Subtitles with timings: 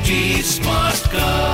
[0.00, 1.52] Smartcast.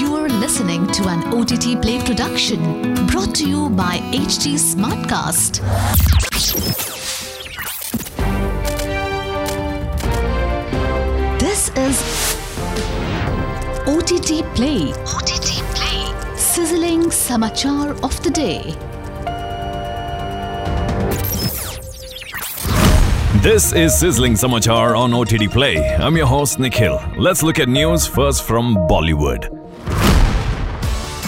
[0.00, 5.60] You are listening to an OTT Play production brought to you by HT Smartcast.
[11.40, 12.00] This is
[13.88, 14.92] OTT Play.
[15.08, 16.36] OTT Play.
[16.36, 18.76] Sizzling Samachar of the Day.
[23.48, 25.78] This is Sizzling Samachar on OTT Play.
[25.96, 27.00] I'm your host Nikhil.
[27.16, 29.48] Let's look at news first from Bollywood.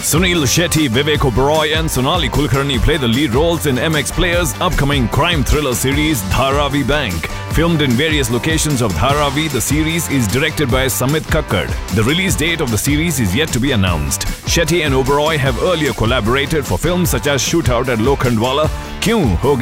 [0.03, 5.07] Suniel Shetty, Vivek Oberoi, and Sonali Kulkarni play the lead roles in MX Players' upcoming
[5.07, 7.27] crime thriller series Dharavi Bank.
[7.55, 11.69] Filmed in various locations of Dharavi, the series is directed by Samit Kakkad.
[11.95, 14.27] The release date of the series is yet to be announced.
[14.45, 18.69] Shetty and Oberoi have earlier collaborated for films such as Shootout at Lokhandwala,
[19.01, 19.57] Kyun Ho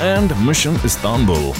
[0.00, 1.52] and Mission Istanbul.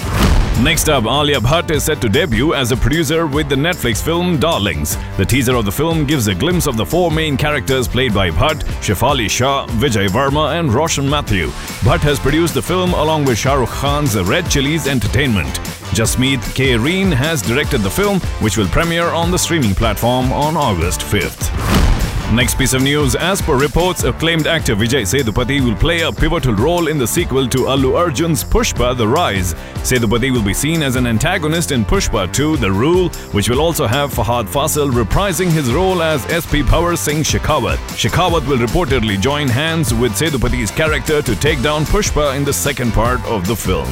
[0.63, 4.39] Next up, Alia Bhatt is set to debut as a producer with the Netflix film
[4.39, 4.97] Darlings.
[5.17, 8.31] The teaser of the film gives a glimpse of the four main characters played by
[8.31, 11.49] Bhatt, Shefali Shah, Vijay Varma, and Roshan Mathew.
[11.83, 15.55] Bhatt has produced the film along with Shah Rukh Khan's Red Chillies Entertainment.
[15.93, 16.77] Jasmeet K.
[16.77, 21.94] Reen has directed the film, which will premiere on the streaming platform on August 5th.
[22.35, 23.15] Next piece of news.
[23.15, 27.47] As per reports, acclaimed actor Vijay Sethupathi will play a pivotal role in the sequel
[27.47, 29.55] to Allu Arjun's Pushpa The Rise.
[29.85, 33.87] Sethupathi will be seen as an antagonist in Pushpa 2 The Rule, which will also
[33.87, 37.77] have Fahadh Faasil reprising his role as SP Bhanwar Singh Shekhawat.
[37.95, 42.93] Shekhawat will reportedly join hands with Sethupathi's character to take down Pushpa in the second
[42.95, 43.87] part of the film.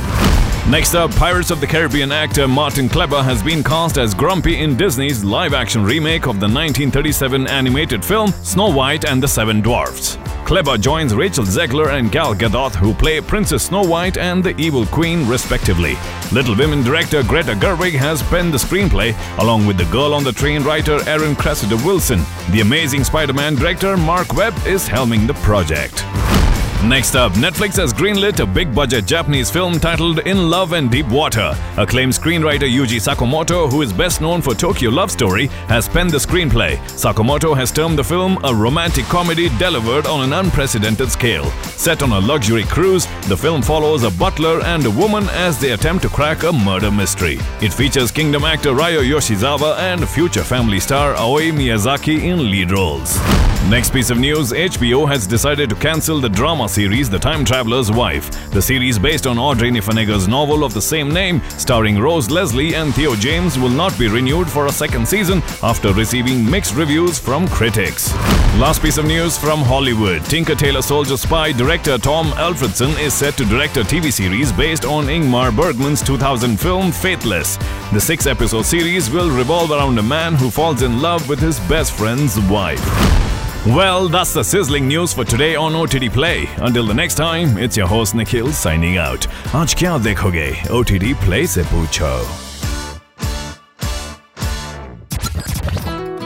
[0.68, 4.76] Next up, Pirates of the Caribbean actor Martin Klebba has been cast as Grumpy in
[4.76, 10.16] Disney's live action remake of the 1937 animated film Snow White and the Seven Dwarfs.
[10.46, 14.86] Klebba joins Rachel Zegler and Gal Gadot, who play Princess Snow White and the Evil
[14.86, 15.96] Queen, respectively.
[16.30, 20.32] Little Women director Greta Gerwig has penned the screenplay, along with the Girl on the
[20.32, 22.20] Train writer Erin Cressida Wilson.
[22.50, 26.04] The Amazing Spider Man director Marc Webb is helming the project.
[26.88, 31.08] Next up, Netflix has greenlit a big budget Japanese film titled In Love and Deep
[31.08, 31.56] Water.
[31.76, 36.18] Acclaimed screenwriter Yuji Sakamoto, who is best known for Tokyo Love Story, has penned the
[36.18, 36.76] screenplay.
[36.88, 41.44] Sakamoto has termed the film a romantic comedy delivered on an unprecedented scale.
[41.76, 45.70] Set on a luxury cruise, the film follows a butler and a woman as they
[45.70, 47.38] attempt to crack a murder mystery.
[47.60, 53.18] It features Kingdom actor Ryo Yoshizawa and future family star Aoi Miyazaki in lead roles.
[53.68, 57.90] Next piece of news HBO has decided to cancel the drama series The Time Traveler's
[57.92, 58.50] Wife.
[58.50, 62.92] The series, based on Audrey Niffenegger's novel of the same name, starring Rose Leslie and
[62.92, 67.48] Theo James, will not be renewed for a second season after receiving mixed reviews from
[67.48, 68.12] critics.
[68.58, 73.38] Last piece of news from Hollywood Tinker Tailor Soldier Spy director Tom Alfredson is set
[73.38, 77.56] to direct a TV series based on Ingmar Bergman's 2000 film Faithless.
[77.92, 81.58] The six episode series will revolve around a man who falls in love with his
[81.60, 83.31] best friend's wife.
[83.64, 86.48] Well, that's the sizzling news for today on OTT Play.
[86.56, 89.28] Until the next time, it's your host Nikhil signing out.
[89.52, 90.48] Aaj kya देखोगे?
[90.68, 92.10] OTT Play se पूछो.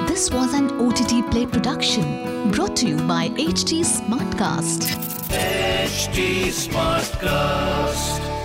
[0.06, 4.88] This was an OTT Play production brought to you by Smartcast.
[5.28, 8.35] HT Smartcast.